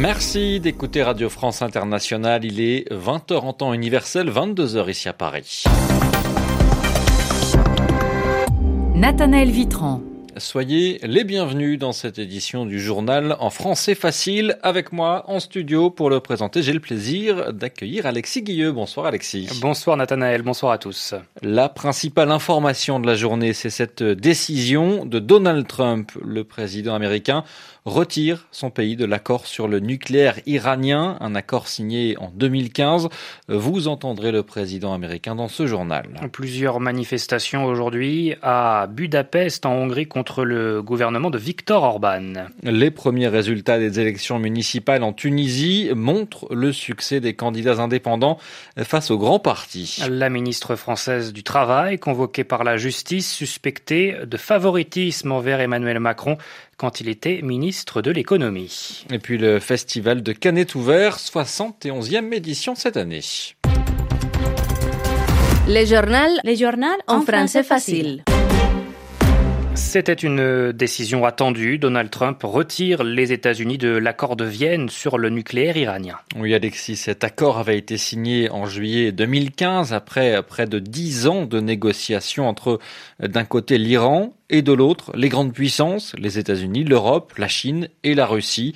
[0.00, 2.42] Merci d'écouter Radio France Internationale.
[2.46, 5.64] Il est 20h en temps universel, 22h ici à Paris.
[8.94, 10.00] Nathanaël Vitran.
[10.40, 14.56] Soyez les bienvenus dans cette édition du journal en français facile.
[14.62, 18.72] Avec moi en studio pour le présenter, j'ai le plaisir d'accueillir Alexis Guilleux.
[18.72, 19.50] Bonsoir Alexis.
[19.60, 21.14] Bonsoir Nathanaël, bonsoir à tous.
[21.42, 27.44] La principale information de la journée, c'est cette décision de Donald Trump, le président américain,
[27.84, 33.08] retire son pays de l'accord sur le nucléaire iranien, un accord signé en 2015.
[33.48, 36.06] Vous entendrez le président américain dans ce journal.
[36.32, 42.32] Plusieurs manifestations aujourd'hui à Budapest en Hongrie contre le gouvernement de Viktor Orban.
[42.62, 48.38] Les premiers résultats des élections municipales en Tunisie montrent le succès des candidats indépendants
[48.78, 50.02] face aux grands partis.
[50.08, 56.38] La ministre française du Travail, convoquée par la justice, suspectée de favoritisme envers Emmanuel Macron,
[56.76, 59.04] quand il était ministre de l'économie.
[59.10, 63.20] Et puis le festival de Cannes est ouvert, 71e édition cette année.
[65.68, 68.24] Les journaux, les journaux en français facile.
[69.90, 71.76] C'était une décision attendue.
[71.76, 76.16] Donald Trump retire les États-Unis de l'accord de Vienne sur le nucléaire iranien.
[76.36, 81.44] Oui, Alexis, cet accord avait été signé en juillet 2015 après près de dix ans
[81.44, 82.78] de négociations entre
[83.18, 88.14] d'un côté l'Iran et de l'autre les grandes puissances, les États-Unis, l'Europe, la Chine et
[88.14, 88.74] la Russie.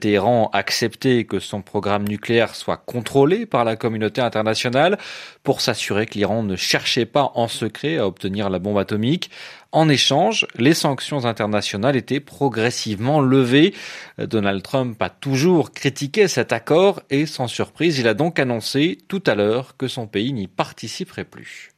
[0.00, 4.98] Téhéran a accepté que son programme nucléaire soit contrôlé par la communauté internationale
[5.42, 9.30] pour s'assurer que l'Iran ne cherchait pas en secret à obtenir la bombe atomique.
[9.72, 13.74] En échange, les sanctions internationales étaient progressivement levées.
[14.18, 19.22] Donald Trump a toujours critiqué cet accord et sans surprise, il a donc annoncé tout
[19.26, 21.70] à l'heure que son pays n'y participerait plus.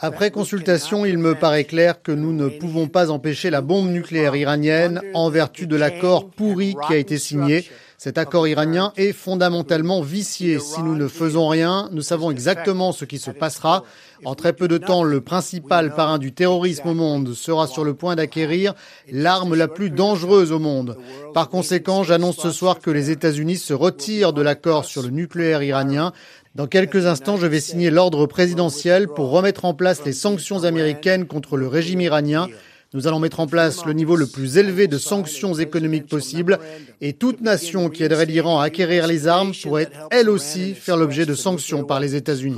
[0.00, 4.36] Après consultation, il me paraît clair que nous ne pouvons pas empêcher la bombe nucléaire
[4.36, 7.64] iranienne en vertu de l'accord pourri qui a été signé.
[8.04, 10.58] Cet accord iranien est fondamentalement vicié.
[10.58, 13.82] Si nous ne faisons rien, nous savons exactement ce qui se passera.
[14.26, 17.94] En très peu de temps, le principal parrain du terrorisme au monde sera sur le
[17.94, 18.74] point d'acquérir
[19.10, 20.98] l'arme la plus dangereuse au monde.
[21.32, 25.62] Par conséquent, j'annonce ce soir que les États-Unis se retirent de l'accord sur le nucléaire
[25.62, 26.12] iranien.
[26.54, 31.26] Dans quelques instants, je vais signer l'ordre présidentiel pour remettre en place les sanctions américaines
[31.26, 32.48] contre le régime iranien.
[32.94, 36.60] Nous allons mettre en place le niveau le plus élevé de sanctions économiques possible
[37.00, 41.26] et toute nation qui aiderait l'Iran à acquérir les armes pourrait elle aussi faire l'objet
[41.26, 42.56] de sanctions par les États-Unis.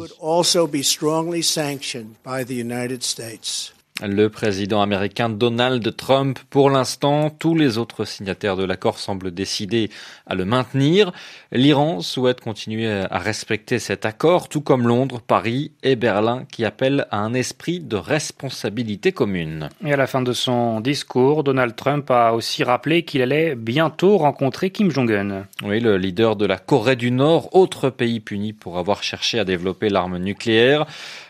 [4.03, 9.89] Le président américain Donald Trump, pour l'instant, tous les autres signataires de l'accord semblent décidés
[10.27, 11.12] à le maintenir.
[11.51, 17.07] L'Iran souhaite continuer à respecter cet accord, tout comme Londres, Paris et Berlin, qui appellent
[17.11, 19.71] à un esprit de responsabilité commune.
[19.83, 24.19] Et à la fin de son discours, Donald Trump a aussi rappelé qu'il allait bientôt
[24.19, 25.47] rencontrer Kim Jong-un.
[25.65, 29.47] Oui, le leader de la Corée du Nord, autre pays puni pour avoir cherché à
[29.47, 30.84] développer l'arme nucléaire.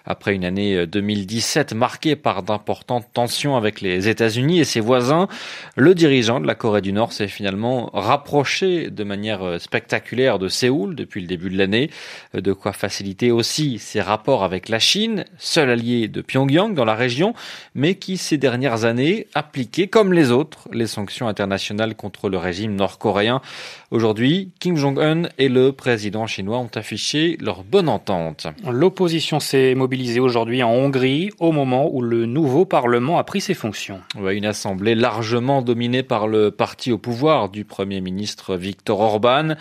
[0.05, 5.29] Après une année 2017 marquée par d'importantes tensions avec les États-Unis et ses voisins,
[5.77, 10.95] le dirigeant de la Corée du Nord s'est finalement rapproché de manière spectaculaire de Séoul
[10.95, 11.91] depuis le début de l'année,
[12.33, 16.95] de quoi faciliter aussi ses rapports avec la Chine, seul allié de Pyongyang dans la
[16.95, 17.35] région,
[17.75, 22.75] mais qui ces dernières années appliquait comme les autres les sanctions internationales contre le régime
[22.75, 23.43] nord-coréen.
[23.93, 28.49] Aujourd'hui, Kim Jong-un et le président chinois ont affiché leur bonne entente.
[28.69, 33.55] L'opposition s'est mobilisée aujourd'hui en Hongrie au moment où le nouveau Parlement a pris ses
[33.55, 34.01] fonctions.
[34.29, 39.55] une assemblée largement dominée par le parti au pouvoir du Premier ministre Viktor Orban.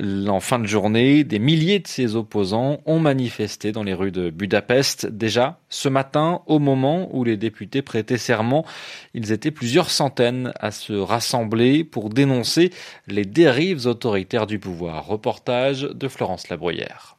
[0.00, 4.28] En fin de journée, des milliers de ses opposants ont manifesté dans les rues de
[4.30, 5.06] Budapest.
[5.06, 8.64] Déjà, ce matin, au moment où les députés prêtaient serment,
[9.14, 12.70] ils étaient plusieurs centaines à se rassembler pour dénoncer
[13.06, 15.06] les dérives autoritaires du pouvoir.
[15.06, 17.16] Reportage de Florence Labruyère.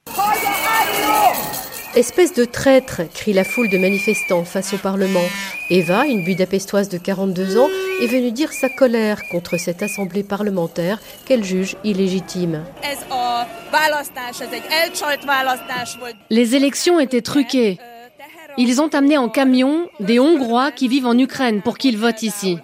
[1.96, 5.24] Espèce de traître, crie la foule de manifestants face au Parlement.
[5.70, 7.70] Eva, une Budapestoise de 42 ans,
[8.02, 12.66] est venue dire sa colère contre cette assemblée parlementaire qu'elle juge illégitime.
[16.30, 17.80] Les élections étaient truquées.
[18.58, 22.58] Ils ont amené en camion des Hongrois qui vivent en Ukraine pour qu'ils votent ici.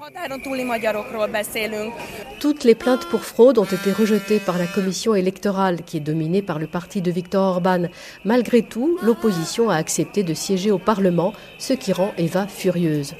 [2.39, 6.41] Toutes les plaintes pour fraude ont été rejetées par la commission électorale qui est dominée
[6.41, 7.83] par le parti de Viktor Orban.
[8.23, 13.13] Malgré tout, l'opposition a accepté de siéger au Parlement, ce qui rend Eva furieuse.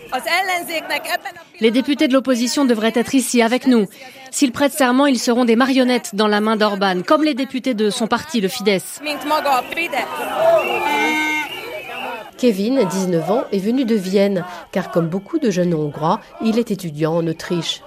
[1.59, 3.85] Les députés de l'opposition devraient être ici avec nous.
[4.31, 7.89] S'ils prêtent serment, ils seront des marionnettes dans la main d'Orban, comme les députés de
[7.89, 9.01] son parti, le Fidesz.
[12.41, 16.71] Kevin, 19 ans, est venu de Vienne, car comme beaucoup de jeunes Hongrois, il est
[16.71, 17.83] étudiant en Autriche.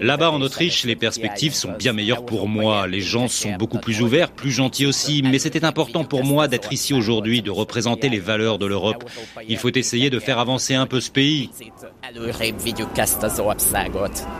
[0.00, 2.86] Là-bas en Autriche, les perspectives sont bien meilleures pour moi.
[2.86, 5.22] Les gens sont beaucoup plus ouverts, plus gentils aussi.
[5.22, 9.04] Mais c'était important pour moi d'être ici aujourd'hui, de représenter les valeurs de l'Europe.
[9.48, 11.50] Il faut essayer de faire avancer un peu ce pays.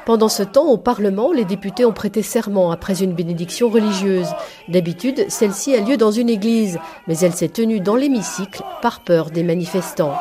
[0.07, 4.29] Pendant ce temps, au Parlement, les députés ont prêté serment après une bénédiction religieuse.
[4.69, 9.31] D'habitude, celle-ci a lieu dans une église, mais elle s'est tenue dans l'hémicycle par peur
[9.31, 10.15] des manifestants.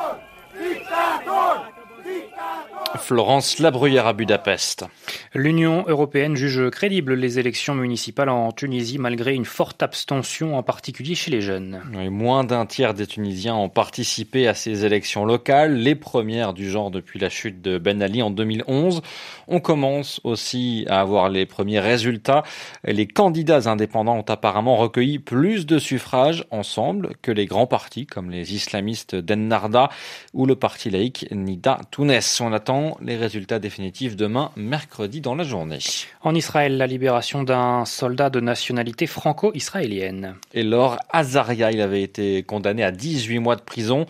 [2.98, 4.86] Florence Labruyère à Budapest.
[5.34, 11.16] L'Union européenne juge crédibles les élections municipales en Tunisie malgré une forte abstention, en particulier
[11.16, 11.82] chez les jeunes.
[12.10, 16.92] moins d'un tiers des Tunisiens ont participé à ces élections locales, les premières du genre
[16.92, 19.02] depuis la chute de Ben Ali en 2011.
[19.48, 22.44] On commence aussi à avoir les premiers résultats.
[22.84, 28.30] Les candidats indépendants ont apparemment recueilli plus de suffrages ensemble que les grands partis comme
[28.30, 29.90] les islamistes d'Ennarda
[30.34, 32.20] ou le parti laïque Nida Tounes.
[32.42, 35.80] On attend les résultats définitifs demain, mercredi dans la journée.
[36.22, 40.36] En Israël, la libération d'un soldat de nationalité franco-israélienne.
[40.54, 44.06] Et Laure Azaria, il avait été condamné à 18 mois de prison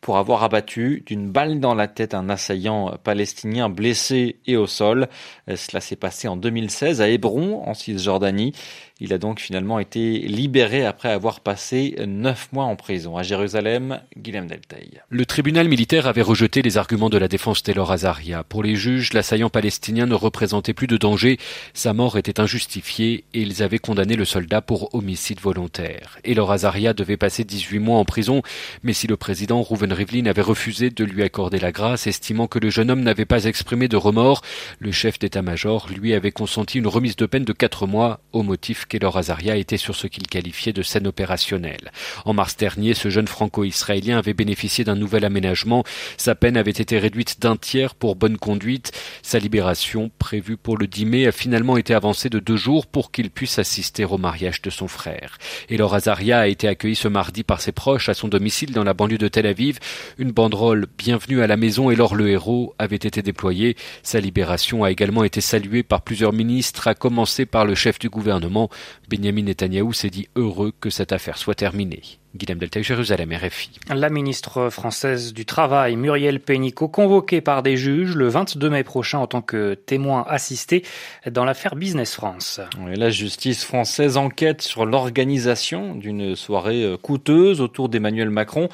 [0.00, 5.08] pour avoir abattu d'une balle dans la tête un assaillant palestinien blessé et au sol.
[5.52, 8.52] Cela s'est passé en 2016 à Hébron, en Cisjordanie.
[8.98, 13.18] Il a donc finalement été libéré après avoir passé neuf mois en prison.
[13.18, 15.02] À Jérusalem, Guillaume Delteil.
[15.10, 18.42] Le tribunal militaire avait rejeté les arguments de la défense Taylor Azaria.
[18.42, 21.38] Pour les juges, l'assaillant palestinien ne représentait plus de danger,
[21.74, 26.18] sa mort était injustifiée et ils avaient condamné le soldat pour homicide volontaire.
[26.22, 28.40] Taylor Azaria devait passer 18 mois en prison,
[28.82, 32.58] mais si le président Reuven Rivlin avait refusé de lui accorder la grâce, estimant que
[32.58, 34.40] le jeune homme n'avait pas exprimé de remords,
[34.78, 38.85] le chef d'état-major lui avait consenti une remise de peine de 4 mois au motif
[38.88, 41.92] qu'Elor Azaria était sur ce qu'il qualifiait de scène opérationnelle.
[42.24, 45.84] En mars dernier, ce jeune franco-israélien avait bénéficié d'un nouvel aménagement.
[46.16, 48.92] Sa peine avait été réduite d'un tiers pour bonne conduite.
[49.22, 53.10] Sa libération, prévue pour le 10 mai, a finalement été avancée de deux jours pour
[53.10, 55.38] qu'il puisse assister au mariage de son frère.
[55.68, 58.94] Elor Azaria a été accueilli ce mardi par ses proches à son domicile dans la
[58.94, 59.78] banlieue de Tel Aviv.
[60.18, 63.76] Une banderole Bienvenue à la maison et le héros avait été déployée.
[64.02, 68.08] Sa libération a également été saluée par plusieurs ministres, à commencer par le chef du
[68.08, 68.70] gouvernement,
[69.08, 72.02] Benjamin Netanyahou s'est dit heureux que cette affaire soit terminée.
[72.36, 73.70] Guillaume Delta, Jérusalem, RFI.
[73.88, 79.18] La ministre française du Travail, Muriel Pénicaud, convoquée par des juges le 22 mai prochain
[79.18, 80.84] en tant que témoin assisté
[81.30, 82.60] dans l'affaire Business France.
[82.86, 88.68] la justice française enquête sur l'organisation d'une soirée euh, coûteuse autour d'Emmanuel Macron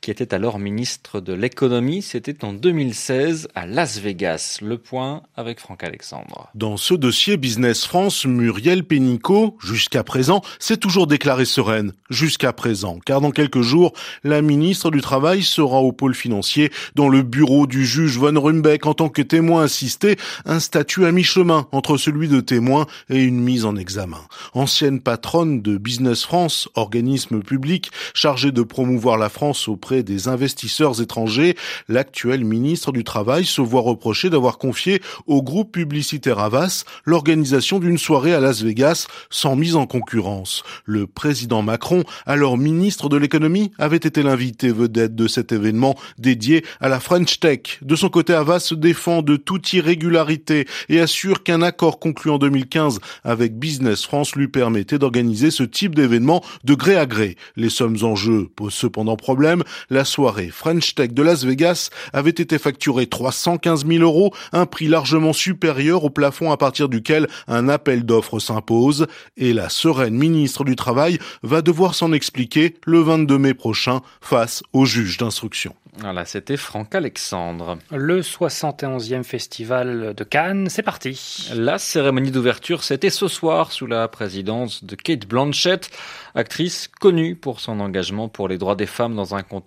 [0.00, 2.02] qui était alors ministre de l'économie.
[2.02, 4.58] C'était en 2016 à Las Vegas.
[4.62, 6.48] Le point avec Franck Alexandre.
[6.54, 11.92] Dans ce dossier Business France, Muriel Pénicaud, jusqu'à présent, s'est toujours déclarée sereine.
[12.10, 12.98] Jusqu'à présent.
[13.04, 17.66] Car dans quelques jours, la ministre du Travail sera au pôle financier dans le bureau
[17.66, 22.28] du juge Von Rumbeck en tant que témoin assisté, un statut à mi-chemin entre celui
[22.28, 24.20] de témoin et une mise en examen.
[24.54, 31.00] Ancienne patronne de Business France, organisme public chargé de promouvoir la France auprès des investisseurs
[31.00, 31.56] étrangers,
[31.88, 37.98] l'actuel ministre du Travail se voit reprocher d'avoir confié au groupe publicitaire Avas l'organisation d'une
[37.98, 40.62] soirée à Las Vegas sans mise en concurrence.
[40.84, 46.64] Le président Macron, alors ministre de l'économie, avait été l'invité vedette de cet événement dédié
[46.80, 47.78] à la French Tech.
[47.82, 52.38] De son côté, Avas se défend de toute irrégularité et assure qu'un accord conclu en
[52.38, 57.36] 2015 avec Business France lui permettait d'organiser ce type d'événement de gré à gré.
[57.56, 62.30] Les sommes en jeu posent cependant problème la soirée French Tech de Las Vegas avait
[62.30, 67.68] été facturée 315 000 euros, un prix largement supérieur au plafond à partir duquel un
[67.68, 69.06] appel d'offres s'impose,
[69.36, 74.62] et la sereine ministre du Travail va devoir s'en expliquer le 22 mai prochain face
[74.72, 75.74] au juge d'instruction.
[75.98, 77.78] Voilà, c'était Franck Alexandre.
[77.90, 81.48] Le 71e festival de Cannes, c'est parti.
[81.54, 85.90] La cérémonie d'ouverture, c'était ce soir sous la présidence de Kate Blanchett,
[86.34, 89.65] actrice connue pour son engagement pour les droits des femmes dans un contexte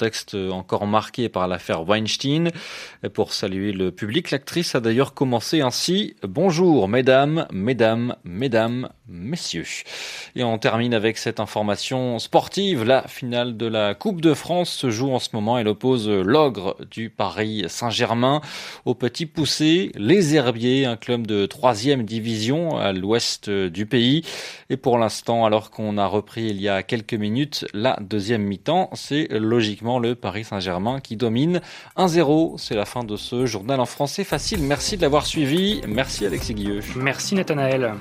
[0.52, 2.50] encore marqué par l'affaire Weinstein.
[3.14, 9.66] pour saluer le public, l'actrice a d'ailleurs commencé ainsi Bonjour mesdames, mesdames, mesdames, messieurs.
[10.36, 12.84] Et on termine avec cette information sportive.
[12.84, 15.58] La finale de la Coupe de France se joue en ce moment.
[15.58, 18.42] Elle oppose l'ogre du Paris Saint-Germain
[18.86, 24.24] au petit poussé, les Herbiers, un club de troisième division à l'ouest du pays.
[24.70, 28.90] Et pour l'instant, alors qu'on a repris il y a quelques minutes la deuxième mi-temps,
[28.94, 31.62] c'est logiquement le Paris Saint-Germain qui domine
[31.98, 32.60] 1-0.
[32.60, 34.62] C'est la fin de ce journal en français facile.
[34.62, 35.82] Merci de l'avoir suivi.
[35.88, 36.82] Merci Alexis Guilleux.
[36.96, 37.96] Merci Nathanaël.